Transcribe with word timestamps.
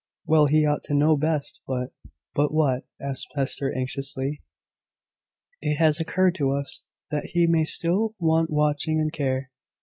"Well, 0.25 0.47
he 0.47 0.65
ought 0.65 0.81
to 0.85 0.95
know 0.95 1.15
best; 1.15 1.61
but" 1.67 1.93
"But 2.33 2.51
what?" 2.51 2.85
asked 2.99 3.27
Hester, 3.35 3.71
anxiously. 3.71 4.41
"It 5.61 5.75
has 5.75 5.99
occurred 5.99 6.33
to 6.39 6.53
us, 6.53 6.81
that 7.11 7.25
he 7.25 7.45
may 7.45 7.65
still 7.65 8.15
want 8.19 8.49
watching 8.49 8.99
and 8.99 9.13
care. 9.13 9.51